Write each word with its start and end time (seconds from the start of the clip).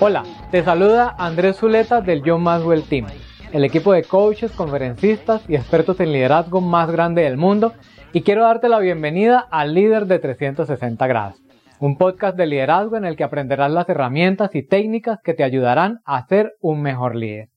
Hola, 0.00 0.22
te 0.50 0.62
saluda 0.62 1.14
Andrés 1.18 1.58
Zuleta 1.58 2.00
del 2.00 2.22
John 2.24 2.42
Maxwell 2.42 2.82
Team, 2.82 3.06
el 3.52 3.64
equipo 3.64 3.92
de 3.92 4.04
coaches, 4.04 4.52
conferencistas 4.52 5.42
y 5.48 5.54
expertos 5.54 6.00
en 6.00 6.12
liderazgo 6.12 6.62
más 6.62 6.90
grande 6.90 7.22
del 7.22 7.36
mundo, 7.36 7.74
y 8.14 8.22
quiero 8.22 8.44
darte 8.44 8.70
la 8.70 8.78
bienvenida 8.78 9.46
al 9.50 9.74
Líder 9.74 10.06
de 10.06 10.18
360 10.18 11.06
grados, 11.06 11.42
un 11.78 11.98
podcast 11.98 12.36
de 12.38 12.46
liderazgo 12.46 12.96
en 12.96 13.04
el 13.04 13.16
que 13.16 13.24
aprenderás 13.24 13.70
las 13.70 13.88
herramientas 13.88 14.54
y 14.54 14.66
técnicas 14.66 15.18
que 15.22 15.34
te 15.34 15.44
ayudarán 15.44 15.98
a 16.06 16.26
ser 16.26 16.54
un 16.60 16.80
mejor 16.80 17.16
líder. 17.16 17.48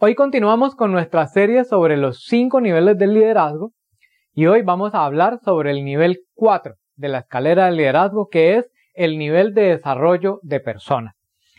Hoy 0.00 0.16
continuamos 0.16 0.74
con 0.74 0.90
nuestra 0.90 1.28
serie 1.28 1.64
sobre 1.64 1.96
los 1.96 2.24
cinco 2.24 2.60
niveles 2.60 2.98
del 2.98 3.14
liderazgo 3.14 3.70
y 4.34 4.46
hoy 4.46 4.62
vamos 4.62 4.94
a 4.94 5.04
hablar 5.04 5.38
sobre 5.44 5.70
el 5.70 5.84
nivel 5.84 6.20
4 6.34 6.74
de 6.96 7.08
la 7.08 7.18
escalera 7.20 7.66
del 7.66 7.76
liderazgo 7.76 8.28
que 8.28 8.56
es 8.56 8.70
el 9.00 9.16
nivel 9.16 9.54
de 9.54 9.62
desarrollo 9.62 10.40
de 10.42 10.60
personas. 10.60 11.14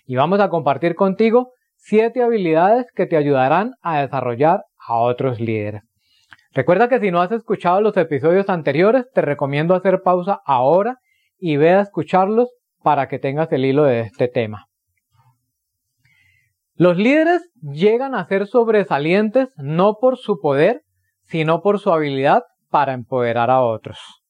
Y 0.05 0.15
vamos 0.15 0.39
a 0.39 0.49
compartir 0.49 0.93
contigo 0.93 1.53
siete 1.75 2.21
habilidades 2.21 2.85
que 2.95 3.07
te 3.07 3.17
ayudarán 3.17 3.73
a 3.81 4.01
desarrollar 4.01 4.65
a 4.77 4.99
otros 4.99 5.39
líderes. 5.39 5.81
Recuerda 6.53 6.87
que 6.87 6.99
si 6.99 7.09
no 7.09 7.19
has 7.19 7.31
escuchado 7.31 7.81
los 7.81 7.97
episodios 7.97 8.47
anteriores, 8.47 9.07
te 9.11 9.21
recomiendo 9.21 9.73
hacer 9.73 10.03
pausa 10.03 10.39
ahora 10.45 10.99
y 11.39 11.57
ve 11.57 11.71
a 11.71 11.81
escucharlos 11.81 12.53
para 12.83 13.07
que 13.07 13.17
tengas 13.17 13.51
el 13.51 13.65
hilo 13.65 13.85
de 13.85 14.01
este 14.01 14.27
tema. 14.27 14.67
Los 16.75 16.97
líderes 16.97 17.49
llegan 17.59 18.13
a 18.13 18.25
ser 18.25 18.45
sobresalientes 18.45 19.49
no 19.57 19.95
por 19.99 20.17
su 20.17 20.39
poder, 20.39 20.83
sino 21.23 21.63
por 21.63 21.79
su 21.79 21.91
habilidad 21.91 22.43
para 22.69 22.93
empoderar 22.93 23.49
a 23.49 23.61
otros. 23.61 24.20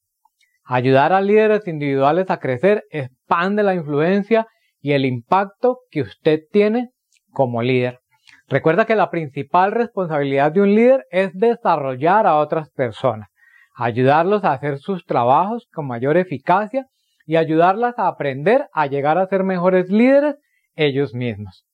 Ayudar 0.64 1.14
a 1.14 1.22
líderes 1.22 1.68
individuales 1.68 2.30
a 2.30 2.40
crecer 2.40 2.84
expande 2.92 3.64
la 3.64 3.76
influencia 3.76 4.48
y 4.80 4.94
el 4.94 5.06
impacto 5.06 5.80
que 5.90 6.02
usted 6.02 6.42
tiene 6.52 6.90
como 7.32 7.62
líder. 7.62 8.00
Recuerda 8.48 8.86
que 8.86 8.96
la 8.96 9.10
principal 9.10 9.72
responsabilidad 9.72 10.52
de 10.52 10.62
un 10.62 10.76
líder 10.76 11.06
es 11.10 11.32
desarrollar 11.34 12.28
a 12.28 12.38
otras 12.38 12.70
personas, 12.72 13.30
ayudarlos 13.76 14.44
a 14.44 14.54
hacer 14.54 14.80
sus 14.80 15.06
trabajos 15.06 15.68
con 15.74 15.88
mayor 15.88 16.18
eficacia 16.18 16.86
y 17.26 17.38
ayudarlas 17.38 17.98
a 17.98 18.08
aprender 18.08 18.68
a 18.74 18.88
llegar 18.88 19.18
a 19.18 19.28
ser 19.28 19.44
mejores 19.44 19.90
líderes 19.90 20.36
ellos 20.76 21.14
mismos. 21.14 21.66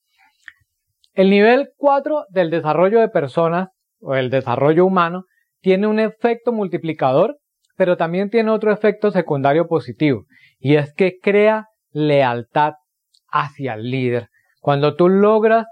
El 1.14 1.32
nivel 1.32 1.70
4 1.78 2.26
del 2.30 2.52
desarrollo 2.52 3.00
de 3.00 3.10
personas 3.10 3.70
o 4.00 4.16
el 4.16 4.30
desarrollo 4.30 4.86
humano 4.86 5.24
tiene 5.62 5.88
un 5.88 6.00
efecto 6.00 6.52
multiplicador, 6.52 7.38
pero 7.78 7.96
también 7.96 8.30
tiene 8.30 8.52
otro 8.52 8.74
efecto 8.74 9.12
secundario 9.12 9.68
positivo, 9.68 10.26
y 10.60 10.76
es 10.76 10.94
que 10.94 11.20
crea 11.22 11.68
lealtad 11.92 12.74
hacia 13.30 13.76
el 13.76 13.90
líder. 13.90 14.30
Cuando 14.60 14.96
tú 14.96 15.08
logras 15.08 15.68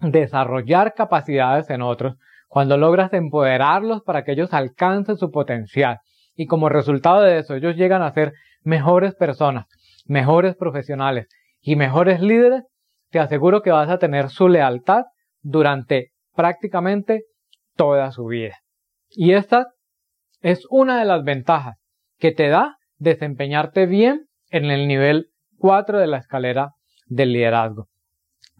desarrollar 0.00 0.94
capacidades 0.94 1.70
en 1.70 1.82
otros, 1.82 2.16
cuando 2.48 2.78
logras 2.78 3.12
empoderarlos 3.12 4.02
para 4.02 4.24
que 4.24 4.32
ellos 4.32 4.54
alcancen 4.54 5.18
su 5.18 5.30
potencial 5.30 5.98
y 6.34 6.46
como 6.46 6.68
resultado 6.68 7.22
de 7.22 7.38
eso 7.38 7.54
ellos 7.54 7.76
llegan 7.76 8.02
a 8.02 8.12
ser 8.12 8.32
mejores 8.62 9.14
personas, 9.14 9.66
mejores 10.06 10.56
profesionales 10.56 11.28
y 11.60 11.76
mejores 11.76 12.20
líderes, 12.20 12.64
te 13.10 13.18
aseguro 13.18 13.60
que 13.60 13.70
vas 13.70 13.90
a 13.90 13.98
tener 13.98 14.30
su 14.30 14.48
lealtad 14.48 15.04
durante 15.42 16.12
prácticamente 16.34 17.24
toda 17.76 18.10
su 18.12 18.26
vida. 18.26 18.56
Y 19.10 19.32
esta 19.32 19.68
es 20.40 20.64
una 20.70 20.98
de 20.98 21.04
las 21.04 21.24
ventajas 21.24 21.76
que 22.18 22.32
te 22.32 22.48
da 22.48 22.78
desempeñarte 22.96 23.86
bien 23.86 24.26
en 24.50 24.66
el 24.66 24.88
nivel 24.88 25.30
4 25.58 25.98
de 25.98 26.06
la 26.06 26.18
escalera 26.18 26.72
del 27.06 27.32
liderazgo. 27.32 27.88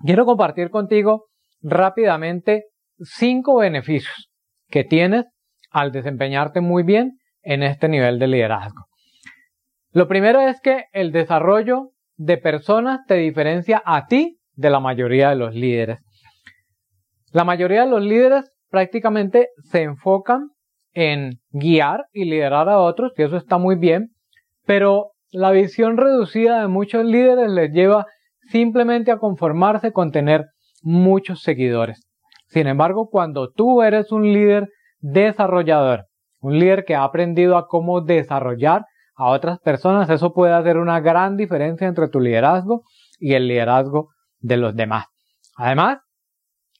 Quiero 0.04 0.24
compartir 0.26 0.70
contigo 0.70 1.26
rápidamente 1.60 2.66
cinco 2.98 3.58
beneficios 3.58 4.30
que 4.68 4.84
tienes 4.84 5.26
al 5.70 5.92
desempeñarte 5.92 6.60
muy 6.60 6.82
bien 6.82 7.18
en 7.42 7.62
este 7.62 7.88
nivel 7.88 8.18
de 8.18 8.28
liderazgo. 8.28 8.86
Lo 9.90 10.08
primero 10.08 10.40
es 10.40 10.60
que 10.60 10.84
el 10.92 11.12
desarrollo 11.12 11.90
de 12.16 12.36
personas 12.36 13.00
te 13.06 13.14
diferencia 13.14 13.82
a 13.84 14.06
ti 14.06 14.38
de 14.54 14.70
la 14.70 14.80
mayoría 14.80 15.30
de 15.30 15.36
los 15.36 15.54
líderes. 15.54 16.00
La 17.32 17.44
mayoría 17.44 17.84
de 17.84 17.90
los 17.90 18.02
líderes 18.02 18.50
prácticamente 18.70 19.48
se 19.70 19.82
enfocan 19.82 20.50
en 20.92 21.40
guiar 21.50 22.06
y 22.12 22.24
liderar 22.24 22.68
a 22.68 22.78
otros, 22.78 23.12
y 23.16 23.22
eso 23.22 23.36
está 23.36 23.58
muy 23.58 23.76
bien, 23.76 24.10
pero 24.66 25.12
la 25.30 25.50
visión 25.50 25.96
reducida 25.96 26.60
de 26.60 26.68
muchos 26.68 27.04
líderes 27.04 27.50
les 27.50 27.72
lleva 27.72 28.06
simplemente 28.50 29.10
a 29.10 29.18
conformarse 29.18 29.92
con 29.92 30.10
tener 30.10 30.46
muchos 30.82 31.42
seguidores. 31.42 32.06
Sin 32.48 32.66
embargo, 32.66 33.08
cuando 33.10 33.50
tú 33.50 33.82
eres 33.82 34.10
un 34.10 34.32
líder 34.32 34.68
desarrollador, 35.00 36.06
un 36.40 36.58
líder 36.58 36.84
que 36.84 36.94
ha 36.94 37.04
aprendido 37.04 37.56
a 37.56 37.66
cómo 37.66 38.00
desarrollar 38.00 38.86
a 39.14 39.26
otras 39.30 39.58
personas, 39.58 40.08
eso 40.08 40.32
puede 40.32 40.54
hacer 40.54 40.78
una 40.78 41.00
gran 41.00 41.36
diferencia 41.36 41.86
entre 41.88 42.08
tu 42.08 42.20
liderazgo 42.20 42.84
y 43.18 43.34
el 43.34 43.48
liderazgo 43.48 44.08
de 44.38 44.56
los 44.56 44.74
demás. 44.74 45.06
Además, 45.56 45.98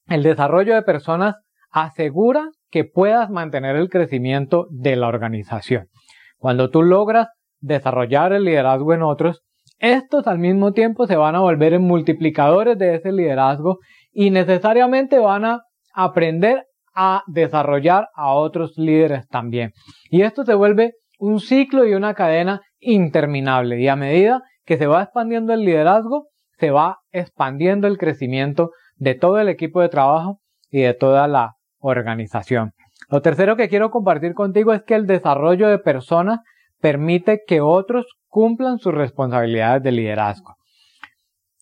el 0.06 0.22
desarrollo 0.22 0.74
de 0.74 0.82
personas 0.82 1.36
asegura 1.70 2.48
que 2.70 2.84
puedas 2.84 3.30
mantener 3.30 3.76
el 3.76 3.88
crecimiento 3.88 4.66
de 4.70 4.96
la 4.96 5.08
organización. 5.08 5.88
Cuando 6.36 6.70
tú 6.70 6.82
logras 6.82 7.28
desarrollar 7.60 8.32
el 8.32 8.44
liderazgo 8.44 8.94
en 8.94 9.02
otros, 9.02 9.42
estos 9.78 10.26
al 10.26 10.38
mismo 10.38 10.72
tiempo 10.72 11.06
se 11.06 11.16
van 11.16 11.34
a 11.36 11.40
volver 11.40 11.72
en 11.72 11.82
multiplicadores 11.82 12.78
de 12.78 12.96
ese 12.96 13.12
liderazgo 13.12 13.78
y 14.12 14.30
necesariamente 14.30 15.18
van 15.18 15.44
a 15.44 15.62
aprender 15.94 16.64
a 16.94 17.22
desarrollar 17.26 18.08
a 18.14 18.32
otros 18.32 18.76
líderes 18.76 19.28
también. 19.28 19.72
Y 20.10 20.22
esto 20.22 20.44
se 20.44 20.54
vuelve 20.54 20.94
un 21.18 21.40
ciclo 21.40 21.86
y 21.86 21.94
una 21.94 22.14
cadena 22.14 22.60
interminable. 22.80 23.80
Y 23.80 23.88
a 23.88 23.96
medida 23.96 24.42
que 24.64 24.78
se 24.78 24.86
va 24.86 25.04
expandiendo 25.04 25.52
el 25.52 25.64
liderazgo, 25.64 26.26
se 26.58 26.70
va 26.70 26.98
expandiendo 27.12 27.86
el 27.86 27.98
crecimiento 27.98 28.70
de 28.96 29.14
todo 29.14 29.38
el 29.38 29.48
equipo 29.48 29.80
de 29.80 29.88
trabajo 29.88 30.40
y 30.70 30.80
de 30.80 30.94
toda 30.94 31.28
la 31.28 31.57
organización. 31.78 32.72
Lo 33.08 33.22
tercero 33.22 33.56
que 33.56 33.68
quiero 33.68 33.90
compartir 33.90 34.34
contigo 34.34 34.72
es 34.72 34.82
que 34.82 34.94
el 34.94 35.06
desarrollo 35.06 35.68
de 35.68 35.78
personas 35.78 36.40
permite 36.80 37.42
que 37.46 37.60
otros 37.60 38.06
cumplan 38.26 38.78
sus 38.78 38.94
responsabilidades 38.94 39.82
de 39.82 39.92
liderazgo. 39.92 40.56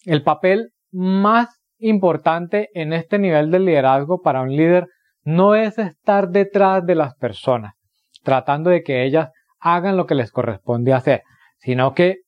El 0.04 0.22
papel 0.22 0.72
más 0.92 1.48
importante 1.78 2.68
en 2.74 2.92
este 2.92 3.18
nivel 3.18 3.50
de 3.50 3.60
liderazgo 3.60 4.20
para 4.22 4.42
un 4.42 4.54
líder 4.56 4.86
no 5.24 5.54
es 5.54 5.78
estar 5.78 6.28
detrás 6.28 6.84
de 6.86 6.94
las 6.94 7.14
personas, 7.16 7.74
tratando 8.22 8.70
de 8.70 8.82
que 8.82 9.04
ellas 9.04 9.30
hagan 9.58 9.96
lo 9.96 10.06
que 10.06 10.14
les 10.14 10.30
corresponde 10.30 10.92
hacer, 10.92 11.22
sino 11.58 11.94
que 11.94 12.18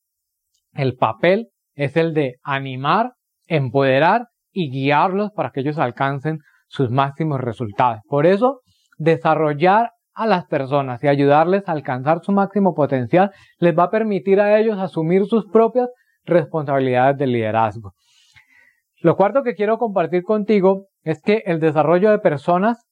el 0.74 0.96
papel 0.96 1.48
es 1.74 1.96
el 1.96 2.12
de 2.14 2.36
animar, 2.42 3.12
empoderar 3.46 4.26
y 4.52 4.70
guiarlos 4.70 5.30
para 5.32 5.50
que 5.50 5.60
ellos 5.60 5.78
alcancen 5.78 6.40
sus 6.68 6.90
máximos 6.90 7.40
resultados. 7.40 8.00
Por 8.08 8.26
eso, 8.26 8.60
desarrollar 8.98 9.90
a 10.14 10.26
las 10.26 10.46
personas 10.46 11.02
y 11.04 11.08
ayudarles 11.08 11.68
a 11.68 11.72
alcanzar 11.72 12.20
su 12.22 12.32
máximo 12.32 12.74
potencial 12.74 13.30
les 13.58 13.76
va 13.76 13.84
a 13.84 13.90
permitir 13.90 14.40
a 14.40 14.58
ellos 14.58 14.78
asumir 14.78 15.26
sus 15.26 15.46
propias 15.46 15.88
responsabilidades 16.24 17.16
de 17.18 17.26
liderazgo. 17.26 17.92
Lo 19.00 19.16
cuarto 19.16 19.44
que 19.44 19.54
quiero 19.54 19.78
compartir 19.78 20.24
contigo 20.24 20.88
es 21.02 21.22
que 21.22 21.42
el 21.46 21.60
desarrollo 21.60 22.10
de 22.10 22.18
personas 22.18 22.84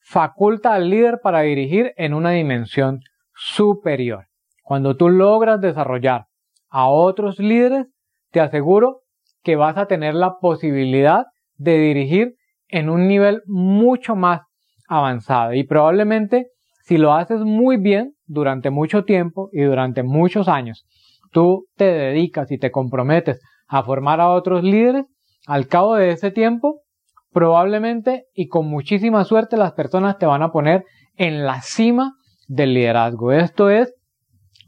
faculta 0.00 0.74
al 0.74 0.90
líder 0.90 1.20
para 1.22 1.40
dirigir 1.40 1.92
en 1.96 2.14
una 2.14 2.30
dimensión 2.30 3.00
superior. 3.34 4.26
Cuando 4.62 4.96
tú 4.96 5.08
logras 5.08 5.60
desarrollar 5.60 6.26
a 6.68 6.88
otros 6.88 7.38
líderes, 7.38 7.86
te 8.32 8.40
aseguro 8.40 9.02
que 9.44 9.54
vas 9.54 9.76
a 9.76 9.86
tener 9.86 10.14
la 10.14 10.38
posibilidad 10.40 11.26
de 11.54 11.78
dirigir 11.78 12.34
en 12.68 12.88
un 12.88 13.06
nivel 13.06 13.42
mucho 13.46 14.16
más 14.16 14.42
avanzado 14.88 15.54
y 15.54 15.64
probablemente 15.64 16.48
si 16.84 16.98
lo 16.98 17.14
haces 17.14 17.40
muy 17.40 17.78
bien 17.78 18.12
durante 18.26 18.70
mucho 18.70 19.04
tiempo 19.04 19.48
y 19.52 19.62
durante 19.62 20.02
muchos 20.02 20.46
años, 20.48 20.86
tú 21.32 21.66
te 21.76 21.84
dedicas 21.84 22.50
y 22.52 22.58
te 22.58 22.70
comprometes 22.70 23.40
a 23.66 23.82
formar 23.82 24.20
a 24.20 24.30
otros 24.30 24.62
líderes, 24.62 25.04
al 25.46 25.66
cabo 25.66 25.96
de 25.96 26.10
ese 26.10 26.30
tiempo, 26.30 26.82
probablemente 27.32 28.26
y 28.34 28.46
con 28.46 28.68
muchísima 28.68 29.24
suerte 29.24 29.56
las 29.56 29.72
personas 29.72 30.18
te 30.18 30.26
van 30.26 30.42
a 30.42 30.52
poner 30.52 30.84
en 31.16 31.44
la 31.44 31.60
cima 31.60 32.12
del 32.46 32.74
liderazgo. 32.74 33.32
Esto 33.32 33.68
es 33.68 33.92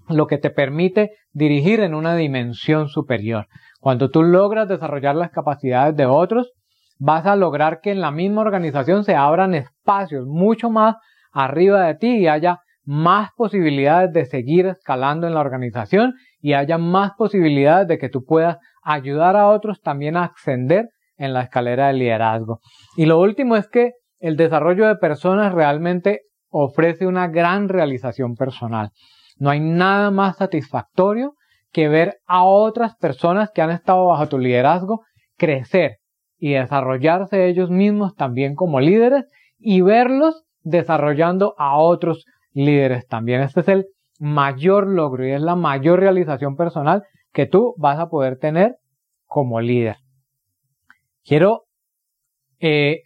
lo 0.08 0.26
que 0.26 0.38
te 0.38 0.50
permite 0.50 1.12
dirigir 1.32 1.80
en 1.80 1.94
una 1.94 2.16
dimensión 2.16 2.88
superior. 2.88 3.46
Cuando 3.80 4.10
tú 4.10 4.22
logras 4.22 4.68
desarrollar 4.68 5.14
las 5.14 5.30
capacidades 5.30 5.96
de 5.96 6.06
otros, 6.06 6.52
vas 6.98 7.26
a 7.26 7.36
lograr 7.36 7.80
que 7.80 7.90
en 7.90 8.00
la 8.00 8.10
misma 8.10 8.42
organización 8.42 9.04
se 9.04 9.14
abran 9.14 9.54
espacios 9.54 10.26
mucho 10.26 10.70
más 10.70 10.96
arriba 11.32 11.86
de 11.86 11.94
ti 11.94 12.16
y 12.18 12.26
haya 12.26 12.60
más 12.84 13.30
posibilidades 13.36 14.12
de 14.12 14.24
seguir 14.24 14.66
escalando 14.66 15.26
en 15.26 15.34
la 15.34 15.40
organización 15.40 16.14
y 16.40 16.54
haya 16.54 16.78
más 16.78 17.12
posibilidades 17.16 17.86
de 17.86 17.98
que 17.98 18.08
tú 18.08 18.24
puedas 18.24 18.56
ayudar 18.82 19.36
a 19.36 19.48
otros 19.48 19.80
también 19.80 20.16
a 20.16 20.24
ascender 20.24 20.88
en 21.16 21.34
la 21.34 21.42
escalera 21.42 21.88
de 21.88 21.94
liderazgo. 21.94 22.60
Y 22.96 23.06
lo 23.06 23.20
último 23.20 23.56
es 23.56 23.68
que 23.68 23.92
el 24.18 24.36
desarrollo 24.36 24.86
de 24.86 24.96
personas 24.96 25.52
realmente 25.52 26.22
ofrece 26.48 27.06
una 27.06 27.28
gran 27.28 27.68
realización 27.68 28.34
personal. 28.34 28.90
No 29.36 29.50
hay 29.50 29.60
nada 29.60 30.10
más 30.10 30.38
satisfactorio 30.38 31.34
que 31.70 31.88
ver 31.88 32.18
a 32.26 32.44
otras 32.44 32.96
personas 32.96 33.50
que 33.54 33.62
han 33.62 33.70
estado 33.70 34.06
bajo 34.06 34.28
tu 34.28 34.38
liderazgo 34.38 35.02
crecer 35.36 35.98
y 36.38 36.52
desarrollarse 36.52 37.46
ellos 37.48 37.70
mismos 37.70 38.14
también 38.14 38.54
como 38.54 38.80
líderes 38.80 39.24
y 39.58 39.80
verlos 39.80 40.44
desarrollando 40.62 41.54
a 41.58 41.78
otros 41.78 42.24
líderes 42.52 43.06
también. 43.06 43.40
Este 43.40 43.60
es 43.60 43.68
el 43.68 43.86
mayor 44.18 44.86
logro 44.86 45.26
y 45.26 45.32
es 45.32 45.40
la 45.40 45.56
mayor 45.56 46.00
realización 46.00 46.56
personal 46.56 47.02
que 47.32 47.46
tú 47.46 47.74
vas 47.76 47.98
a 47.98 48.08
poder 48.08 48.38
tener 48.38 48.76
como 49.26 49.60
líder. 49.60 49.96
Quiero 51.24 51.64
eh, 52.60 53.02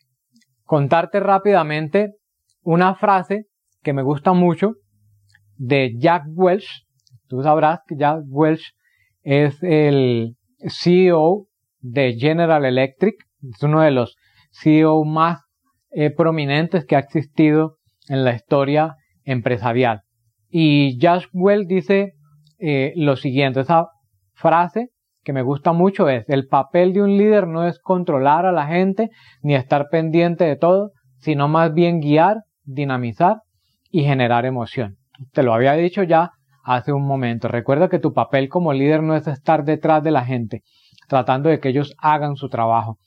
contarte 0.65 1.21
rápidamente 1.21 2.15
una 2.63 2.95
frase 2.95 3.47
que 3.83 3.93
me 3.93 4.03
gusta 4.03 4.33
mucho 4.33 4.75
de 5.57 5.95
Jack 5.99 6.25
Welch. 6.29 6.87
Tú 7.29 7.43
sabrás 7.43 7.81
que 7.87 7.97
Jack 7.97 8.21
Welch 8.29 8.75
es 9.23 9.63
el 9.63 10.37
CEO 10.69 11.47
de 11.83 12.15
General 12.19 12.65
Electric. 12.65 13.17
Es 13.43 13.63
uno 13.63 13.83
de 13.83 13.91
los 13.91 14.17
CEO 14.51 15.05
más 15.05 15.43
eh, 15.91 16.11
prominentes 16.11 16.87
que 16.87 16.97
ha 16.97 17.01
existido 17.01 17.77
en 18.09 18.25
la 18.25 18.35
historia 18.35 18.97
empresarial. 19.25 20.03
Y 20.49 20.99
Jack 20.99 21.29
Welch 21.33 21.67
dice 21.67 22.15
eh, 22.59 22.93
lo 22.97 23.17
siguiente, 23.17 23.61
esa 23.61 23.89
frase 24.35 24.89
que 25.25 25.33
me 25.33 25.43
gusta 25.43 25.73
mucho 25.73 26.09
es, 26.09 26.29
el 26.29 26.49
papel 26.49 26.93
de 26.93 27.03
un 27.03 27.17
líder 27.17 27.47
no 27.47 27.67
es 27.67 27.79
controlar 27.79 28.45
a 28.45 28.53
la 28.53 28.67
gente 28.67 29.11
ni 29.43 29.55
estar 29.55 29.89
pendiente 29.91 30.45
de 30.45 30.57
todo, 30.57 30.91
sino 31.19 31.47
más 31.49 31.73
bien 31.75 32.01
guiar, 32.01 32.39
dinamizar 32.65 33.37
y 33.91 34.03
generar 34.03 34.47
emoción. 34.47 34.97
Te 35.33 35.43
lo 35.43 35.55
había 35.55 35.75
dicho 35.75 36.03
ya 36.03 36.31
hace 36.65 36.93
un 36.93 37.07
momento. 37.07 37.49
Recuerda 37.49 37.89
que 37.89 37.99
tu 37.99 38.13
papel 38.13 38.49
como 38.49 38.73
líder 38.73 39.03
no 39.03 39.15
es 39.15 39.27
estar 39.29 39.65
detrás 39.65 40.03
de 40.03 40.11
la 40.11 40.25
gente, 40.25 40.63
tratando 41.09 41.49
de 41.49 41.61
que 41.61 41.69
ellos 41.69 41.95
hagan 41.99 42.37
su 42.37 42.49
trabajo. 42.49 42.99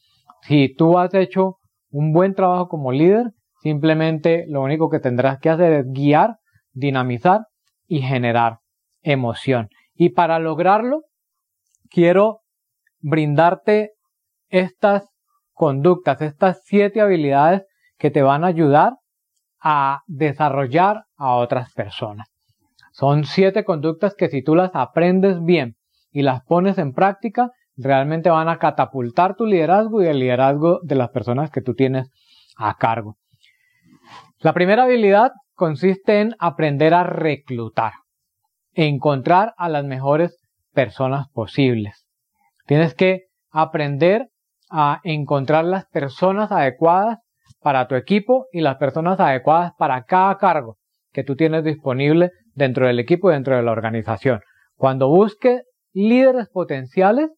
Si 0.41 0.73
tú 0.75 0.97
has 0.99 1.13
hecho 1.13 1.57
un 1.89 2.11
buen 2.11 2.35
trabajo 2.35 2.67
como 2.67 2.91
líder, 2.91 3.31
simplemente 3.61 4.45
lo 4.47 4.61
único 4.61 4.89
que 4.89 4.99
tendrás 4.99 5.39
que 5.39 5.49
hacer 5.49 5.73
es 5.73 5.85
guiar, 5.87 6.37
dinamizar 6.73 7.47
y 7.87 8.01
generar 8.01 8.59
emoción. 9.01 9.69
Y 9.93 10.09
para 10.09 10.39
lograrlo, 10.39 11.03
quiero 11.89 12.41
brindarte 12.99 13.91
estas 14.49 15.07
conductas, 15.53 16.21
estas 16.21 16.61
siete 16.65 17.01
habilidades 17.01 17.63
que 17.97 18.11
te 18.11 18.21
van 18.21 18.43
a 18.43 18.47
ayudar 18.47 18.93
a 19.61 20.01
desarrollar 20.05 21.05
a 21.17 21.35
otras 21.35 21.73
personas. 21.73 22.27
Son 22.91 23.23
siete 23.23 23.63
conductas 23.63 24.15
que 24.15 24.29
si 24.29 24.43
tú 24.43 24.55
las 24.55 24.71
aprendes 24.73 25.43
bien 25.43 25.75
y 26.11 26.21
las 26.21 26.43
pones 26.43 26.77
en 26.77 26.93
práctica, 26.93 27.51
realmente 27.77 28.29
van 28.29 28.49
a 28.49 28.57
catapultar 28.57 29.35
tu 29.35 29.45
liderazgo 29.45 30.01
y 30.01 30.07
el 30.07 30.19
liderazgo 30.19 30.79
de 30.83 30.95
las 30.95 31.09
personas 31.09 31.51
que 31.51 31.61
tú 31.61 31.73
tienes 31.73 32.09
a 32.57 32.75
cargo. 32.75 33.17
La 34.39 34.53
primera 34.53 34.83
habilidad 34.83 35.31
consiste 35.55 36.21
en 36.21 36.35
aprender 36.39 36.93
a 36.93 37.03
reclutar, 37.03 37.93
encontrar 38.73 39.53
a 39.57 39.69
las 39.69 39.85
mejores 39.85 40.37
personas 40.73 41.27
posibles. 41.33 42.05
Tienes 42.65 42.93
que 42.93 43.23
aprender 43.51 44.27
a 44.69 44.99
encontrar 45.03 45.65
las 45.65 45.85
personas 45.87 46.51
adecuadas 46.51 47.19
para 47.61 47.87
tu 47.87 47.95
equipo 47.95 48.47
y 48.51 48.61
las 48.61 48.77
personas 48.77 49.19
adecuadas 49.19 49.73
para 49.77 50.03
cada 50.03 50.37
cargo 50.37 50.77
que 51.11 51.23
tú 51.23 51.35
tienes 51.35 51.63
disponible 51.63 52.31
dentro 52.53 52.87
del 52.87 52.99
equipo 52.99 53.29
y 53.29 53.33
dentro 53.33 53.55
de 53.55 53.63
la 53.63 53.71
organización. 53.71 54.41
Cuando 54.75 55.07
busques 55.07 55.63
líderes 55.93 56.49
potenciales, 56.49 57.29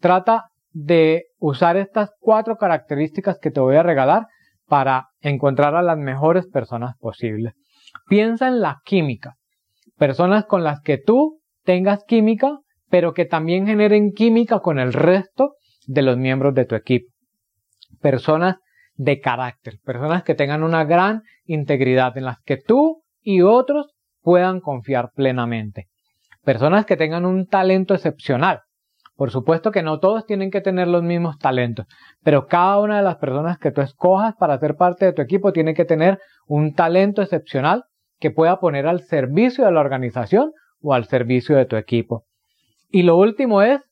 trata 0.00 0.50
de 0.72 1.26
usar 1.38 1.76
estas 1.76 2.10
cuatro 2.20 2.56
características 2.56 3.38
que 3.38 3.50
te 3.50 3.60
voy 3.60 3.76
a 3.76 3.82
regalar 3.82 4.26
para 4.66 5.08
encontrar 5.20 5.74
a 5.74 5.82
las 5.82 5.98
mejores 5.98 6.46
personas 6.46 6.96
posibles. 6.98 7.54
Piensa 8.08 8.48
en 8.48 8.60
la 8.60 8.80
química. 8.84 9.34
Personas 9.98 10.46
con 10.46 10.64
las 10.64 10.80
que 10.80 10.98
tú 10.98 11.40
tengas 11.64 12.04
química 12.04 12.60
pero 12.90 13.14
que 13.14 13.24
también 13.24 13.66
generen 13.66 14.12
química 14.12 14.58
con 14.58 14.78
el 14.78 14.92
resto 14.92 15.54
de 15.86 16.02
los 16.02 16.18
miembros 16.18 16.54
de 16.54 16.66
tu 16.66 16.74
equipo. 16.74 17.10
Personas 18.02 18.56
de 18.96 19.20
carácter, 19.20 19.78
personas 19.84 20.24
que 20.24 20.34
tengan 20.34 20.62
una 20.62 20.84
gran 20.84 21.22
integridad 21.44 22.18
en 22.18 22.24
las 22.24 22.40
que 22.40 22.58
tú 22.58 23.02
y 23.22 23.40
otros 23.40 23.94
puedan 24.20 24.60
confiar 24.60 25.10
plenamente. 25.14 25.86
Personas 26.42 26.84
que 26.84 26.96
tengan 26.96 27.24
un 27.24 27.46
talento 27.46 27.94
excepcional. 27.94 28.60
Por 29.20 29.30
supuesto 29.30 29.70
que 29.70 29.82
no 29.82 30.00
todos 30.00 30.24
tienen 30.24 30.50
que 30.50 30.62
tener 30.62 30.88
los 30.88 31.02
mismos 31.02 31.38
talentos, 31.38 31.84
pero 32.24 32.46
cada 32.46 32.78
una 32.78 32.96
de 32.96 33.02
las 33.02 33.16
personas 33.16 33.58
que 33.58 33.70
tú 33.70 33.82
escojas 33.82 34.34
para 34.36 34.58
ser 34.58 34.76
parte 34.76 35.04
de 35.04 35.12
tu 35.12 35.20
equipo 35.20 35.52
tiene 35.52 35.74
que 35.74 35.84
tener 35.84 36.18
un 36.46 36.72
talento 36.72 37.20
excepcional 37.20 37.84
que 38.18 38.30
pueda 38.30 38.60
poner 38.60 38.86
al 38.86 39.02
servicio 39.02 39.66
de 39.66 39.72
la 39.72 39.80
organización 39.80 40.52
o 40.80 40.94
al 40.94 41.04
servicio 41.04 41.54
de 41.54 41.66
tu 41.66 41.76
equipo. 41.76 42.24
Y 42.88 43.02
lo 43.02 43.18
último 43.18 43.60
es 43.60 43.82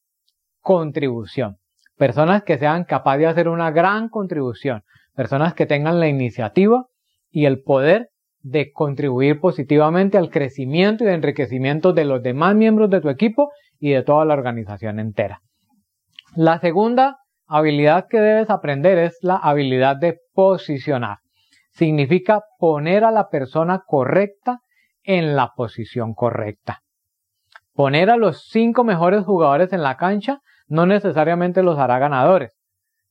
contribución. 0.61 1.59
Personas 1.99 2.43
que 2.43 2.57
sean 2.57 2.85
capaces 2.85 3.21
de 3.21 3.27
hacer 3.27 3.49
una 3.51 3.70
gran 3.70 4.08
contribución. 4.08 4.82
Personas 5.15 5.53
que 5.53 5.67
tengan 5.67 6.01
la 6.01 6.08
iniciativa 6.08 6.87
y 7.31 7.44
el 7.44 7.61
poder 7.61 8.08
de 8.41 8.73
contribuir 8.73 9.41
positivamente 9.41 10.17
al 10.17 10.31
crecimiento 10.31 11.05
y 11.05 11.08
enriquecimiento 11.08 11.93
de 11.93 12.06
los 12.06 12.23
demás 12.23 12.55
miembros 12.55 12.89
de 12.89 13.03
tu 13.03 13.11
equipo 13.11 13.51
y 13.79 13.91
de 13.93 14.03
toda 14.03 14.25
la 14.25 14.35
organización 14.35 14.99
entera. 15.01 15.41
La 16.35 16.58
segunda 16.58 17.19
habilidad 17.47 18.06
que 18.08 18.20
debes 18.20 18.51
aprender 18.51 18.99
es 18.99 19.19
la 19.23 19.37
habilidad 19.37 19.97
de 19.97 20.19
posicionar. 20.35 21.19
Significa 21.70 22.43
poner 22.58 23.05
a 23.05 23.11
la 23.11 23.29
persona 23.29 23.82
correcta 23.87 24.61
en 25.03 25.37
la 25.37 25.53
posición 25.56 26.15
correcta. 26.15 26.81
Poner 27.73 28.11
a 28.11 28.17
los 28.17 28.49
cinco 28.49 28.85
mejores 28.85 29.25
jugadores 29.25 29.73
en 29.73 29.82
la 29.82 29.97
cancha 29.97 30.41
no 30.67 30.85
necesariamente 30.85 31.63
los 31.63 31.79
hará 31.79 31.99
ganadores, 31.99 32.58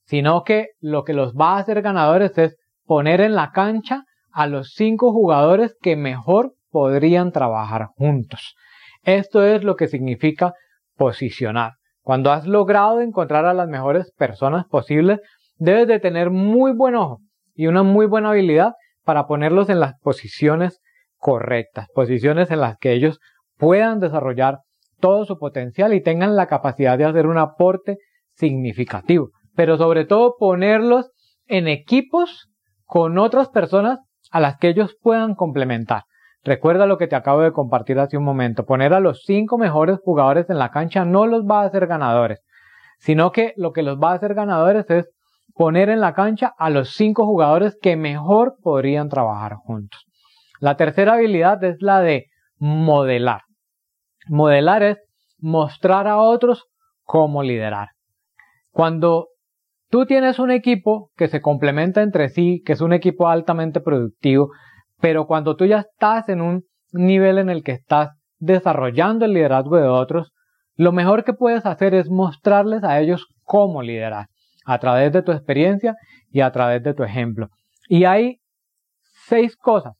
sino 0.05 0.43
que 0.43 0.67
lo 0.79 1.03
que 1.03 1.13
los 1.13 1.33
va 1.33 1.55
a 1.55 1.59
hacer 1.59 1.81
ganadores 1.81 2.37
es 2.37 2.57
poner 2.85 3.21
en 3.21 3.35
la 3.35 3.51
cancha 3.51 4.03
a 4.31 4.45
los 4.45 4.73
cinco 4.73 5.11
jugadores 5.11 5.75
que 5.81 5.95
mejor 5.95 6.53
podrían 6.69 7.31
trabajar 7.31 7.87
juntos. 7.95 8.55
Esto 9.07 9.41
es 9.45 9.63
lo 9.63 9.77
que 9.77 9.87
significa 9.87 10.53
posicionar. 10.97 11.75
Cuando 12.01 12.29
has 12.29 12.45
logrado 12.45 12.99
encontrar 12.99 13.45
a 13.45 13.53
las 13.53 13.69
mejores 13.69 14.11
personas 14.17 14.65
posibles, 14.65 15.21
debes 15.55 15.87
de 15.87 16.01
tener 16.01 16.29
muy 16.29 16.73
buen 16.73 16.95
ojo 16.95 17.19
y 17.55 17.67
una 17.67 17.83
muy 17.83 18.05
buena 18.05 18.31
habilidad 18.31 18.73
para 19.05 19.25
ponerlos 19.25 19.69
en 19.69 19.79
las 19.79 19.93
posiciones 20.01 20.81
correctas, 21.15 21.87
posiciones 21.95 22.51
en 22.51 22.59
las 22.59 22.75
que 22.79 22.91
ellos 22.91 23.19
puedan 23.55 24.01
desarrollar 24.01 24.59
todo 24.99 25.23
su 25.23 25.37
potencial 25.37 25.93
y 25.93 26.03
tengan 26.03 26.35
la 26.35 26.47
capacidad 26.47 26.97
de 26.97 27.05
hacer 27.05 27.27
un 27.27 27.37
aporte 27.37 27.99
significativo. 28.33 29.29
Pero 29.55 29.77
sobre 29.77 30.03
todo 30.03 30.35
ponerlos 30.37 31.11
en 31.45 31.69
equipos 31.69 32.49
con 32.83 33.17
otras 33.17 33.47
personas 33.47 33.99
a 34.31 34.41
las 34.41 34.57
que 34.57 34.67
ellos 34.67 34.97
puedan 35.01 35.33
complementar. 35.33 36.03
Recuerda 36.47 36.85
lo 36.85 36.97
que 36.97 37.07
te 37.07 37.15
acabo 37.17 37.41
de 37.41 37.51
compartir 37.51 37.99
hace 37.99 38.15
un 38.15 38.23
momento. 38.23 38.65
Poner 38.65 38.93
a 38.93 39.01
los 39.01 39.23
cinco 39.25 39.57
mejores 39.57 39.99
jugadores 40.01 40.49
en 40.49 40.57
la 40.57 40.71
cancha 40.71 41.03
no 41.03 41.27
los 41.27 41.43
va 41.43 41.61
a 41.61 41.65
hacer 41.65 41.87
ganadores, 41.87 42.39
sino 42.99 43.33
que 43.33 43.51
lo 43.57 43.73
que 43.73 43.83
los 43.83 43.99
va 43.99 44.11
a 44.11 44.13
hacer 44.13 44.33
ganadores 44.33 44.89
es 44.89 45.09
poner 45.53 45.89
en 45.89 45.99
la 45.99 46.13
cancha 46.13 46.53
a 46.57 46.69
los 46.69 46.91
cinco 46.91 47.25
jugadores 47.25 47.77
que 47.81 47.97
mejor 47.97 48.55
podrían 48.63 49.09
trabajar 49.09 49.55
juntos. 49.55 50.05
La 50.61 50.77
tercera 50.77 51.15
habilidad 51.15 51.61
es 51.65 51.81
la 51.81 51.99
de 51.99 52.27
modelar. 52.59 53.41
Modelar 54.29 54.83
es 54.83 54.99
mostrar 55.39 56.07
a 56.07 56.15
otros 56.15 56.67
cómo 57.03 57.43
liderar. 57.43 57.89
Cuando 58.71 59.27
tú 59.89 60.05
tienes 60.05 60.39
un 60.39 60.51
equipo 60.51 61.11
que 61.17 61.27
se 61.27 61.41
complementa 61.41 62.03
entre 62.03 62.29
sí, 62.29 62.61
que 62.65 62.71
es 62.71 62.79
un 62.79 62.93
equipo 62.93 63.27
altamente 63.27 63.81
productivo, 63.81 64.51
pero 64.99 65.27
cuando 65.27 65.55
tú 65.55 65.65
ya 65.65 65.79
estás 65.79 66.29
en 66.29 66.41
un 66.41 66.63
nivel 66.91 67.37
en 67.37 67.49
el 67.49 67.63
que 67.63 67.73
estás 67.73 68.11
desarrollando 68.39 69.25
el 69.25 69.33
liderazgo 69.33 69.77
de 69.77 69.87
otros, 69.87 70.31
lo 70.75 70.91
mejor 70.91 71.23
que 71.23 71.33
puedes 71.33 71.65
hacer 71.65 71.93
es 71.93 72.09
mostrarles 72.09 72.83
a 72.83 72.99
ellos 72.99 73.27
cómo 73.43 73.81
liderar, 73.81 74.27
a 74.65 74.79
través 74.79 75.11
de 75.11 75.23
tu 75.23 75.31
experiencia 75.31 75.95
y 76.29 76.41
a 76.41 76.51
través 76.51 76.83
de 76.83 76.93
tu 76.93 77.03
ejemplo. 77.03 77.49
Y 77.89 78.05
hay 78.05 78.37
seis 79.27 79.55
cosas 79.55 79.93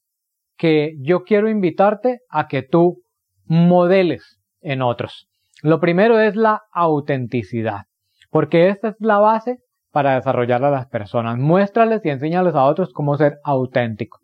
que 0.56 0.94
yo 1.02 1.24
quiero 1.24 1.50
invitarte 1.50 2.20
a 2.30 2.48
que 2.48 2.64
tú 2.64 3.02
modeles 3.46 4.40
en 4.62 4.82
otros. 4.82 5.28
Lo 5.64 5.80
primero 5.80 6.20
es 6.20 6.36
la 6.36 6.62
autenticidad, 6.72 7.84
porque 8.30 8.70
esta 8.70 8.90
es 8.90 8.96
la 9.00 9.20
base 9.20 9.58
para 9.92 10.16
desarrollar 10.16 10.64
a 10.64 10.70
las 10.70 10.88
personas. 10.88 11.38
Muéstrales 11.38 12.02
y 12.06 12.10
enséñales 12.10 12.54
a 12.54 12.66
otros 12.66 12.92
cómo 12.94 13.18
ser 13.18 13.38
auténtico. 13.44 14.20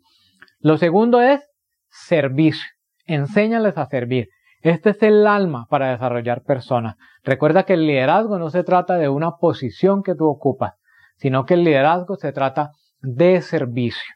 Lo 0.64 0.78
segundo 0.78 1.20
es 1.20 1.46
servicio. 1.90 2.66
Enséñales 3.04 3.76
a 3.76 3.84
servir. 3.84 4.28
Este 4.62 4.90
es 4.90 5.02
el 5.02 5.26
alma 5.26 5.66
para 5.68 5.90
desarrollar 5.90 6.42
personas. 6.42 6.96
Recuerda 7.22 7.64
que 7.64 7.74
el 7.74 7.86
liderazgo 7.86 8.38
no 8.38 8.48
se 8.48 8.64
trata 8.64 8.96
de 8.96 9.10
una 9.10 9.32
posición 9.32 10.02
que 10.02 10.14
tú 10.14 10.24
ocupas, 10.24 10.72
sino 11.18 11.44
que 11.44 11.52
el 11.52 11.64
liderazgo 11.64 12.16
se 12.16 12.32
trata 12.32 12.70
de 13.02 13.42
servicio. 13.42 14.14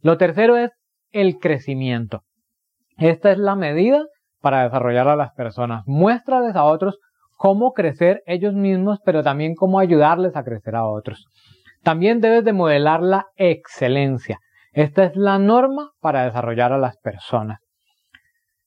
Lo 0.00 0.16
tercero 0.16 0.56
es 0.56 0.70
el 1.10 1.36
crecimiento. 1.38 2.22
Esta 2.96 3.30
es 3.30 3.36
la 3.36 3.54
medida 3.54 4.06
para 4.40 4.62
desarrollar 4.62 5.06
a 5.08 5.16
las 5.16 5.34
personas. 5.34 5.82
Muéstrales 5.84 6.56
a 6.56 6.64
otros 6.64 6.98
cómo 7.36 7.74
crecer 7.74 8.22
ellos 8.24 8.54
mismos, 8.54 9.00
pero 9.04 9.22
también 9.22 9.54
cómo 9.54 9.80
ayudarles 9.80 10.34
a 10.34 10.44
crecer 10.44 10.76
a 10.76 10.86
otros. 10.86 11.26
También 11.82 12.22
debes 12.22 12.42
de 12.42 12.54
modelar 12.54 13.02
la 13.02 13.26
excelencia. 13.36 14.40
Esta 14.72 15.04
es 15.04 15.16
la 15.16 15.38
norma 15.38 15.92
para 16.00 16.24
desarrollar 16.24 16.72
a 16.72 16.78
las 16.78 16.96
personas. 16.98 17.60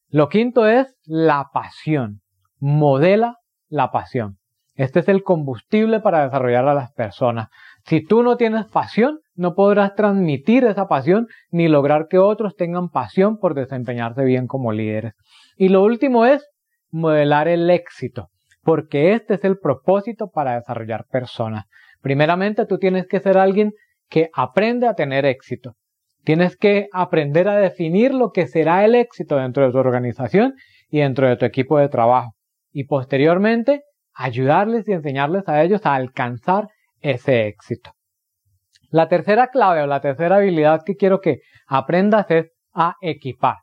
Lo 0.09 0.29
quinto 0.29 0.67
es 0.67 0.95
la 1.05 1.49
pasión. 1.53 2.21
Modela 2.59 3.37
la 3.69 3.91
pasión. 3.91 4.37
Este 4.75 4.99
es 4.99 5.09
el 5.09 5.23
combustible 5.23 5.99
para 5.99 6.23
desarrollar 6.23 6.67
a 6.67 6.73
las 6.73 6.91
personas. 6.93 7.49
Si 7.85 8.03
tú 8.03 8.23
no 8.23 8.37
tienes 8.37 8.65
pasión, 8.65 9.19
no 9.35 9.53
podrás 9.53 9.95
transmitir 9.95 10.63
esa 10.63 10.87
pasión 10.87 11.27
ni 11.49 11.67
lograr 11.67 12.07
que 12.09 12.17
otros 12.17 12.55
tengan 12.55 12.89
pasión 12.89 13.37
por 13.37 13.53
desempeñarse 13.53 14.23
bien 14.23 14.47
como 14.47 14.71
líderes. 14.71 15.13
Y 15.55 15.69
lo 15.69 15.83
último 15.83 16.25
es 16.25 16.45
modelar 16.89 17.47
el 17.47 17.69
éxito, 17.69 18.29
porque 18.63 19.13
este 19.13 19.35
es 19.35 19.43
el 19.43 19.59
propósito 19.59 20.29
para 20.29 20.55
desarrollar 20.55 21.05
personas. 21.09 21.65
Primeramente, 22.01 22.65
tú 22.65 22.77
tienes 22.77 23.07
que 23.07 23.19
ser 23.19 23.37
alguien 23.37 23.73
que 24.09 24.29
aprende 24.33 24.87
a 24.87 24.95
tener 24.95 25.25
éxito. 25.25 25.75
Tienes 26.23 26.55
que 26.55 26.87
aprender 26.93 27.47
a 27.47 27.55
definir 27.55 28.13
lo 28.13 28.31
que 28.31 28.47
será 28.47 28.85
el 28.85 28.95
éxito 28.95 29.37
dentro 29.37 29.65
de 29.65 29.71
tu 29.71 29.77
organización 29.77 30.55
y 30.89 30.99
dentro 30.99 31.27
de 31.27 31.35
tu 31.35 31.45
equipo 31.45 31.79
de 31.79 31.89
trabajo. 31.89 32.33
Y 32.71 32.83
posteriormente, 32.83 33.83
ayudarles 34.13 34.87
y 34.87 34.93
enseñarles 34.93 35.47
a 35.47 35.63
ellos 35.63 35.85
a 35.85 35.95
alcanzar 35.95 36.67
ese 36.99 37.47
éxito. 37.47 37.91
La 38.89 39.07
tercera 39.07 39.47
clave 39.47 39.81
o 39.81 39.87
la 39.87 40.01
tercera 40.01 40.35
habilidad 40.35 40.81
que 40.85 40.95
quiero 40.95 41.21
que 41.21 41.39
aprendas 41.65 42.29
es 42.29 42.51
a 42.73 42.95
equipar. 43.01 43.57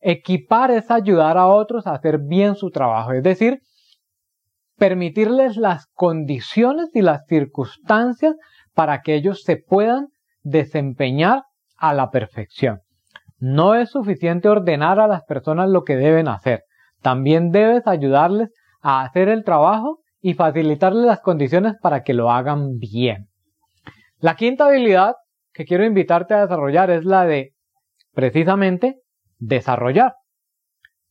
Equipar 0.00 0.70
es 0.70 0.90
ayudar 0.90 1.36
a 1.36 1.46
otros 1.46 1.86
a 1.86 1.94
hacer 1.94 2.18
bien 2.18 2.54
su 2.54 2.70
trabajo, 2.70 3.12
es 3.12 3.22
decir, 3.22 3.60
permitirles 4.76 5.56
las 5.56 5.86
condiciones 5.94 6.90
y 6.94 7.02
las 7.02 7.26
circunstancias 7.26 8.34
para 8.74 9.02
que 9.02 9.14
ellos 9.14 9.42
se 9.42 9.56
puedan 9.56 10.08
desempeñar 10.42 11.42
a 11.76 11.94
la 11.94 12.10
perfección. 12.10 12.80
No 13.38 13.74
es 13.74 13.90
suficiente 13.90 14.48
ordenar 14.48 15.00
a 15.00 15.08
las 15.08 15.24
personas 15.24 15.68
lo 15.68 15.84
que 15.84 15.96
deben 15.96 16.28
hacer, 16.28 16.64
también 17.04 17.50
debes 17.50 17.86
ayudarles 17.86 18.50
a 18.80 19.02
hacer 19.02 19.28
el 19.28 19.44
trabajo 19.44 20.00
y 20.22 20.32
facilitarles 20.32 21.04
las 21.04 21.20
condiciones 21.20 21.74
para 21.82 22.02
que 22.02 22.14
lo 22.14 22.30
hagan 22.30 22.78
bien. 22.78 23.28
La 24.20 24.36
quinta 24.36 24.68
habilidad 24.68 25.16
que 25.52 25.66
quiero 25.66 25.84
invitarte 25.84 26.32
a 26.32 26.40
desarrollar 26.40 26.90
es 26.90 27.04
la 27.04 27.26
de, 27.26 27.52
precisamente, 28.14 29.02
desarrollar. 29.38 30.14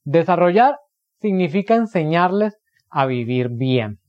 Desarrollar 0.04 0.78
significa 1.22 1.76
enseñarles 1.76 2.58
a 2.90 3.06
vivir 3.06 3.50
bien. 3.52 4.00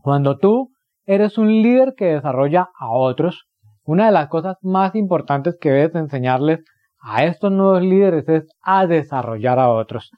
Cuando 0.00 0.38
tú 0.38 0.70
eres 1.04 1.36
un 1.36 1.48
líder 1.48 1.92
que 1.94 2.06
desarrolla 2.06 2.70
a 2.78 2.90
otros, 2.90 3.48
una 3.84 4.06
de 4.06 4.12
las 4.12 4.28
cosas 4.28 4.56
más 4.62 4.94
importantes 4.94 5.56
que 5.60 5.70
debes 5.70 5.94
enseñarles 5.94 6.60
a 7.00 7.24
estos 7.24 7.50
nuevos 7.50 7.82
líderes 7.82 8.28
es 8.28 8.48
a 8.62 8.86
desarrollar 8.86 9.58
a 9.58 9.70
otros, 9.70 10.10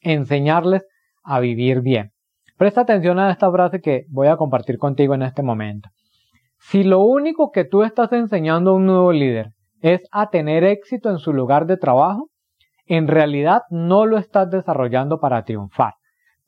enseñarles 0.00 0.84
a 1.22 1.38
vivir 1.38 1.80
bien. 1.80 2.10
Presta 2.56 2.82
atención 2.82 3.18
a 3.18 3.30
esta 3.30 3.50
frase 3.50 3.80
que 3.80 4.04
voy 4.08 4.26
a 4.28 4.36
compartir 4.36 4.78
contigo 4.78 5.14
en 5.14 5.22
este 5.22 5.42
momento. 5.42 5.88
Si 6.58 6.84
lo 6.84 7.00
único 7.00 7.50
que 7.50 7.64
tú 7.64 7.82
estás 7.82 8.12
enseñando 8.12 8.70
a 8.70 8.74
un 8.74 8.86
nuevo 8.86 9.12
líder 9.12 9.50
es 9.80 10.02
a 10.12 10.30
tener 10.30 10.64
éxito 10.64 11.10
en 11.10 11.18
su 11.18 11.32
lugar 11.32 11.66
de 11.66 11.76
trabajo, 11.76 12.28
en 12.86 13.08
realidad 13.08 13.62
no 13.70 14.06
lo 14.06 14.18
estás 14.18 14.50
desarrollando 14.50 15.18
para 15.20 15.44
triunfar, 15.44 15.94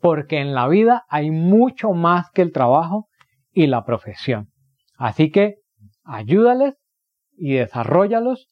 porque 0.00 0.40
en 0.40 0.54
la 0.54 0.68
vida 0.68 1.04
hay 1.08 1.30
mucho 1.30 1.92
más 1.92 2.30
que 2.30 2.42
el 2.42 2.52
trabajo 2.52 3.08
y 3.52 3.66
la 3.66 3.84
profesión. 3.84 4.48
Así 4.96 5.30
que 5.30 5.63
ayúdales 6.04 6.74
y 7.36 7.54
desarrollalos 7.54 8.48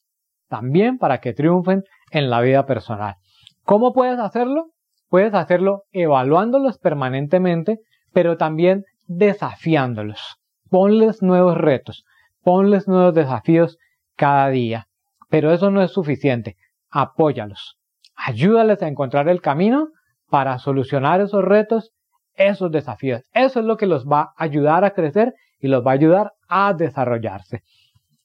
también 0.48 0.98
para 0.98 1.18
que 1.18 1.32
triunfen 1.32 1.84
en 2.10 2.30
la 2.30 2.40
vida 2.40 2.66
personal. 2.66 3.16
¿Cómo 3.64 3.92
puedes 3.92 4.18
hacerlo? 4.18 4.70
Puedes 5.08 5.34
hacerlo 5.34 5.84
evaluándolos 5.92 6.78
permanentemente, 6.78 7.78
pero 8.12 8.36
también 8.36 8.84
desafiándolos 9.06 10.42
ponles 10.72 11.22
nuevos 11.22 11.58
retos, 11.58 12.06
ponles 12.42 12.88
nuevos 12.88 13.14
desafíos 13.14 13.76
cada 14.16 14.48
día. 14.48 14.86
Pero 15.28 15.52
eso 15.52 15.70
no 15.70 15.82
es 15.82 15.92
suficiente. 15.92 16.56
Apóyalos. 16.90 17.76
Ayúdales 18.16 18.82
a 18.82 18.88
encontrar 18.88 19.28
el 19.28 19.42
camino 19.42 19.88
para 20.30 20.58
solucionar 20.58 21.20
esos 21.20 21.44
retos, 21.44 21.92
esos 22.34 22.72
desafíos. 22.72 23.22
Eso 23.34 23.60
es 23.60 23.66
lo 23.66 23.76
que 23.76 23.86
los 23.86 24.06
va 24.06 24.32
a 24.34 24.44
ayudar 24.44 24.84
a 24.84 24.94
crecer 24.94 25.34
y 25.62 25.68
los 25.68 25.86
va 25.86 25.92
a 25.92 25.94
ayudar 25.94 26.32
a 26.48 26.74
desarrollarse. 26.74 27.62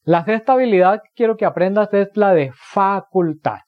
La 0.02 0.24
sexta 0.24 0.54
habilidad 0.54 1.00
que 1.02 1.10
quiero 1.14 1.36
que 1.36 1.46
aprendas 1.46 1.94
es 1.94 2.08
la 2.16 2.34
de 2.34 2.50
facultar. 2.52 3.60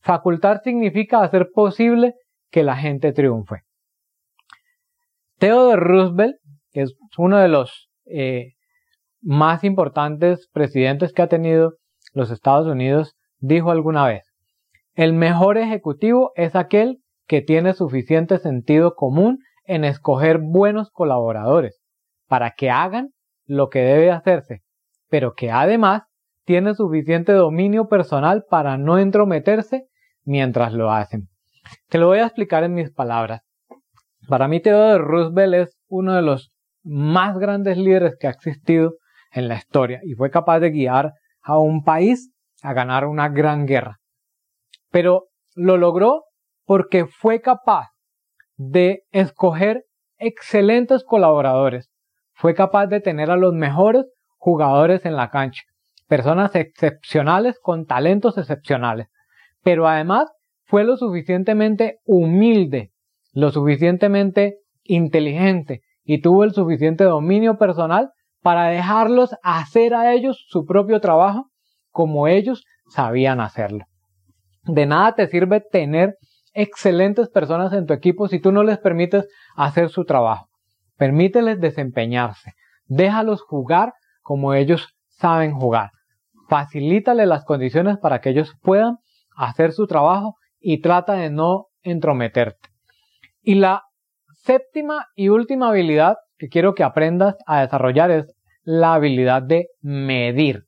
Facultar 0.00 0.62
significa 0.64 1.22
hacer 1.22 1.50
posible 1.54 2.14
que 2.50 2.64
la 2.64 2.76
gente 2.76 3.12
triunfe. 3.12 3.62
Theodore 5.38 5.80
Roosevelt, 5.80 6.36
que 6.72 6.82
es 6.82 6.94
uno 7.18 7.36
de 7.38 7.48
los 7.48 7.90
eh, 8.06 8.54
más 9.20 9.62
importantes 9.64 10.48
presidentes 10.52 11.12
que 11.12 11.22
ha 11.22 11.28
tenido 11.28 11.74
los 12.14 12.30
Estados 12.30 12.66
Unidos, 12.66 13.16
dijo 13.38 13.70
alguna 13.70 14.06
vez, 14.06 14.24
el 14.94 15.12
mejor 15.12 15.58
ejecutivo 15.58 16.32
es 16.36 16.56
aquel 16.56 16.98
que 17.26 17.42
tiene 17.42 17.74
suficiente 17.74 18.38
sentido 18.38 18.94
común 18.94 19.38
en 19.64 19.84
escoger 19.84 20.38
buenos 20.40 20.90
colaboradores 20.90 21.79
para 22.30 22.52
que 22.52 22.70
hagan 22.70 23.08
lo 23.44 23.70
que 23.70 23.80
debe 23.80 24.12
hacerse, 24.12 24.62
pero 25.08 25.34
que 25.34 25.50
además 25.50 26.04
tiene 26.44 26.74
suficiente 26.74 27.32
dominio 27.32 27.88
personal 27.88 28.44
para 28.48 28.78
no 28.78 29.00
entrometerse 29.00 29.88
mientras 30.22 30.72
lo 30.72 30.92
hacen. 30.92 31.28
Te 31.88 31.98
lo 31.98 32.06
voy 32.06 32.20
a 32.20 32.26
explicar 32.26 32.62
en 32.62 32.74
mis 32.74 32.92
palabras. 32.92 33.42
Para 34.28 34.46
mí 34.46 34.60
Theodore 34.60 35.02
Roosevelt 35.02 35.54
es 35.54 35.76
uno 35.88 36.14
de 36.14 36.22
los 36.22 36.54
más 36.84 37.36
grandes 37.36 37.76
líderes 37.76 38.16
que 38.16 38.28
ha 38.28 38.30
existido 38.30 38.92
en 39.32 39.48
la 39.48 39.56
historia 39.56 39.98
y 40.04 40.14
fue 40.14 40.30
capaz 40.30 40.60
de 40.60 40.70
guiar 40.70 41.14
a 41.42 41.58
un 41.58 41.82
país 41.82 42.30
a 42.62 42.72
ganar 42.72 43.06
una 43.06 43.28
gran 43.28 43.66
guerra. 43.66 43.98
Pero 44.92 45.30
lo 45.56 45.76
logró 45.76 46.26
porque 46.64 47.06
fue 47.06 47.40
capaz 47.40 47.88
de 48.56 49.02
escoger 49.10 49.82
excelentes 50.16 51.02
colaboradores, 51.02 51.89
fue 52.40 52.54
capaz 52.54 52.86
de 52.86 53.00
tener 53.00 53.30
a 53.30 53.36
los 53.36 53.52
mejores 53.52 54.06
jugadores 54.38 55.04
en 55.04 55.14
la 55.14 55.28
cancha, 55.28 55.62
personas 56.08 56.54
excepcionales 56.54 57.58
con 57.60 57.84
talentos 57.84 58.38
excepcionales, 58.38 59.08
pero 59.62 59.86
además 59.86 60.32
fue 60.64 60.84
lo 60.84 60.96
suficientemente 60.96 61.98
humilde, 62.06 62.92
lo 63.34 63.50
suficientemente 63.50 64.56
inteligente 64.84 65.82
y 66.02 66.22
tuvo 66.22 66.44
el 66.44 66.54
suficiente 66.54 67.04
dominio 67.04 67.58
personal 67.58 68.08
para 68.40 68.68
dejarlos 68.68 69.36
hacer 69.42 69.92
a 69.92 70.14
ellos 70.14 70.42
su 70.48 70.64
propio 70.64 70.98
trabajo 71.02 71.50
como 71.90 72.26
ellos 72.26 72.64
sabían 72.88 73.42
hacerlo. 73.42 73.84
De 74.64 74.86
nada 74.86 75.12
te 75.14 75.26
sirve 75.26 75.60
tener 75.60 76.16
excelentes 76.54 77.28
personas 77.28 77.74
en 77.74 77.84
tu 77.84 77.92
equipo 77.92 78.28
si 78.28 78.40
tú 78.40 78.50
no 78.50 78.62
les 78.62 78.78
permites 78.78 79.28
hacer 79.56 79.90
su 79.90 80.06
trabajo. 80.06 80.49
Permíteles 81.00 81.58
desempeñarse. 81.58 82.52
Déjalos 82.84 83.40
jugar 83.40 83.94
como 84.20 84.52
ellos 84.52 84.94
saben 85.08 85.52
jugar. 85.54 85.92
Facilítale 86.50 87.24
las 87.24 87.46
condiciones 87.46 87.96
para 87.96 88.20
que 88.20 88.28
ellos 88.28 88.52
puedan 88.60 88.98
hacer 89.34 89.72
su 89.72 89.86
trabajo 89.86 90.36
y 90.60 90.82
trata 90.82 91.14
de 91.14 91.30
no 91.30 91.68
entrometerte. 91.82 92.68
Y 93.40 93.54
la 93.54 93.84
séptima 94.34 95.06
y 95.14 95.30
última 95.30 95.70
habilidad 95.70 96.18
que 96.36 96.48
quiero 96.48 96.74
que 96.74 96.84
aprendas 96.84 97.34
a 97.46 97.62
desarrollar 97.62 98.10
es 98.10 98.34
la 98.62 98.92
habilidad 98.92 99.40
de 99.40 99.68
medir. 99.80 100.64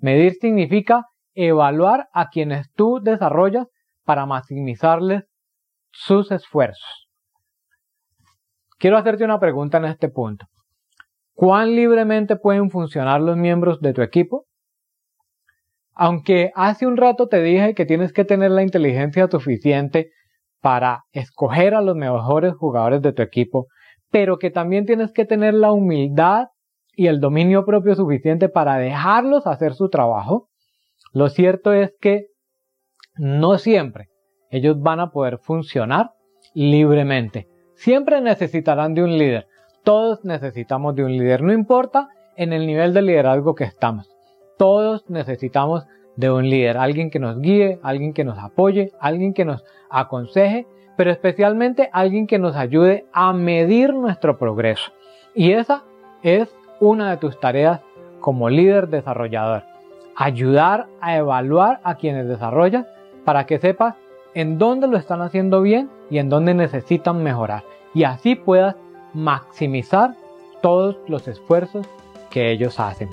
Medir 0.00 0.32
significa 0.40 1.04
evaluar 1.34 2.08
a 2.12 2.30
quienes 2.30 2.66
tú 2.74 2.98
desarrollas 3.00 3.68
para 4.04 4.26
maximizarles 4.26 5.22
sus 5.92 6.32
esfuerzos. 6.32 7.07
Quiero 8.78 8.96
hacerte 8.96 9.24
una 9.24 9.40
pregunta 9.40 9.78
en 9.78 9.86
este 9.86 10.08
punto. 10.08 10.46
¿Cuán 11.34 11.74
libremente 11.74 12.36
pueden 12.36 12.70
funcionar 12.70 13.20
los 13.20 13.36
miembros 13.36 13.80
de 13.80 13.92
tu 13.92 14.02
equipo? 14.02 14.44
Aunque 15.94 16.52
hace 16.54 16.86
un 16.86 16.96
rato 16.96 17.26
te 17.26 17.42
dije 17.42 17.74
que 17.74 17.86
tienes 17.86 18.12
que 18.12 18.24
tener 18.24 18.52
la 18.52 18.62
inteligencia 18.62 19.28
suficiente 19.28 20.10
para 20.60 21.02
escoger 21.10 21.74
a 21.74 21.80
los 21.80 21.96
mejores 21.96 22.54
jugadores 22.54 23.02
de 23.02 23.12
tu 23.12 23.22
equipo, 23.22 23.66
pero 24.10 24.38
que 24.38 24.50
también 24.50 24.86
tienes 24.86 25.12
que 25.12 25.24
tener 25.24 25.54
la 25.54 25.72
humildad 25.72 26.46
y 26.92 27.08
el 27.08 27.18
dominio 27.18 27.64
propio 27.64 27.96
suficiente 27.96 28.48
para 28.48 28.76
dejarlos 28.76 29.46
hacer 29.48 29.74
su 29.74 29.88
trabajo, 29.88 30.48
lo 31.12 31.28
cierto 31.28 31.72
es 31.72 31.92
que 32.00 32.26
no 33.16 33.58
siempre 33.58 34.06
ellos 34.50 34.80
van 34.80 35.00
a 35.00 35.10
poder 35.10 35.38
funcionar 35.38 36.10
libremente. 36.54 37.48
Siempre 37.78 38.20
necesitarán 38.20 38.94
de 38.94 39.04
un 39.04 39.16
líder. 39.16 39.46
Todos 39.84 40.24
necesitamos 40.24 40.96
de 40.96 41.04
un 41.04 41.12
líder, 41.12 41.42
no 41.42 41.52
importa 41.52 42.08
en 42.34 42.52
el 42.52 42.66
nivel 42.66 42.92
de 42.92 43.02
liderazgo 43.02 43.54
que 43.54 43.62
estamos. 43.62 44.10
Todos 44.58 45.08
necesitamos 45.08 45.86
de 46.16 46.28
un 46.28 46.50
líder, 46.50 46.76
alguien 46.76 47.08
que 47.08 47.20
nos 47.20 47.40
guíe, 47.40 47.78
alguien 47.84 48.14
que 48.14 48.24
nos 48.24 48.36
apoye, 48.36 48.90
alguien 48.98 49.32
que 49.32 49.44
nos 49.44 49.64
aconseje, 49.90 50.66
pero 50.96 51.12
especialmente 51.12 51.88
alguien 51.92 52.26
que 52.26 52.40
nos 52.40 52.56
ayude 52.56 53.06
a 53.12 53.32
medir 53.32 53.94
nuestro 53.94 54.38
progreso. 54.38 54.90
Y 55.32 55.52
esa 55.52 55.84
es 56.24 56.52
una 56.80 57.10
de 57.12 57.18
tus 57.18 57.38
tareas 57.38 57.80
como 58.18 58.50
líder 58.50 58.88
desarrollador. 58.88 59.62
Ayudar 60.16 60.88
a 61.00 61.16
evaluar 61.16 61.78
a 61.84 61.94
quienes 61.94 62.26
desarrollan 62.26 62.88
para 63.24 63.46
que 63.46 63.60
sepas 63.60 63.94
en 64.34 64.58
dónde 64.58 64.86
lo 64.86 64.96
están 64.96 65.22
haciendo 65.22 65.62
bien 65.62 65.90
y 66.10 66.18
en 66.18 66.28
dónde 66.28 66.54
necesitan 66.54 67.22
mejorar. 67.22 67.64
Y 67.94 68.04
así 68.04 68.34
puedas 68.34 68.76
maximizar 69.14 70.14
todos 70.62 70.96
los 71.06 71.26
esfuerzos 71.28 71.86
que 72.30 72.50
ellos 72.50 72.78
hacen. 72.78 73.08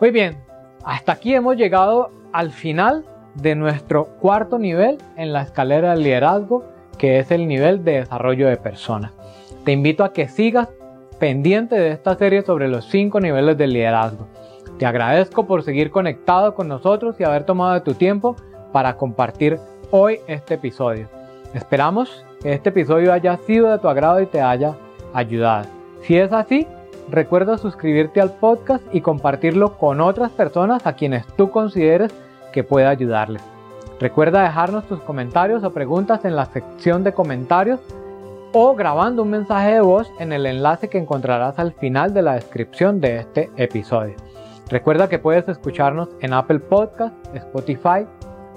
Muy 0.00 0.10
bien, 0.10 0.38
hasta 0.84 1.12
aquí 1.12 1.34
hemos 1.34 1.56
llegado 1.56 2.10
al 2.32 2.50
final 2.50 3.04
de 3.34 3.54
nuestro 3.54 4.06
cuarto 4.20 4.58
nivel 4.58 4.98
en 5.16 5.32
la 5.32 5.42
escalera 5.42 5.90
del 5.92 6.02
liderazgo, 6.02 6.64
que 6.98 7.18
es 7.18 7.30
el 7.30 7.46
nivel 7.46 7.84
de 7.84 8.00
desarrollo 8.00 8.48
de 8.48 8.56
personas. 8.56 9.12
Te 9.64 9.72
invito 9.72 10.04
a 10.04 10.12
que 10.12 10.28
sigas 10.28 10.68
pendiente 11.18 11.76
de 11.78 11.92
esta 11.92 12.16
serie 12.16 12.42
sobre 12.42 12.68
los 12.68 12.86
cinco 12.86 13.20
niveles 13.20 13.56
del 13.56 13.72
liderazgo. 13.72 14.26
Te 14.78 14.86
agradezco 14.86 15.46
por 15.46 15.62
seguir 15.62 15.90
conectado 15.90 16.54
con 16.54 16.66
nosotros 16.66 17.14
y 17.20 17.24
haber 17.24 17.44
tomado 17.44 17.80
tu 17.82 17.94
tiempo 17.94 18.34
para 18.72 18.96
compartir 18.96 19.60
hoy 19.92 20.20
este 20.26 20.54
episodio. 20.54 21.06
Esperamos 21.52 22.24
que 22.40 22.54
este 22.54 22.70
episodio 22.70 23.12
haya 23.12 23.36
sido 23.36 23.70
de 23.70 23.78
tu 23.78 23.88
agrado 23.88 24.22
y 24.22 24.26
te 24.26 24.40
haya 24.40 24.74
ayudado. 25.12 25.68
Si 26.00 26.16
es 26.16 26.32
así, 26.32 26.66
recuerda 27.10 27.58
suscribirte 27.58 28.22
al 28.22 28.32
podcast 28.32 28.82
y 28.92 29.02
compartirlo 29.02 29.76
con 29.76 30.00
otras 30.00 30.32
personas 30.32 30.86
a 30.86 30.94
quienes 30.94 31.26
tú 31.36 31.50
consideres 31.50 32.10
que 32.52 32.64
pueda 32.64 32.88
ayudarles. 32.88 33.42
Recuerda 34.00 34.42
dejarnos 34.42 34.88
tus 34.88 35.00
comentarios 35.02 35.62
o 35.62 35.72
preguntas 35.74 36.24
en 36.24 36.36
la 36.36 36.46
sección 36.46 37.04
de 37.04 37.12
comentarios 37.12 37.78
o 38.54 38.74
grabando 38.74 39.22
un 39.22 39.30
mensaje 39.30 39.74
de 39.74 39.80
voz 39.82 40.10
en 40.18 40.32
el 40.32 40.46
enlace 40.46 40.88
que 40.88 40.98
encontrarás 40.98 41.58
al 41.58 41.72
final 41.74 42.14
de 42.14 42.22
la 42.22 42.34
descripción 42.34 42.98
de 42.98 43.18
este 43.18 43.50
episodio. 43.56 44.14
Recuerda 44.70 45.10
que 45.10 45.18
puedes 45.18 45.46
escucharnos 45.50 46.08
en 46.20 46.32
Apple 46.32 46.60
Podcast, 46.60 47.14
Spotify, 47.34 48.06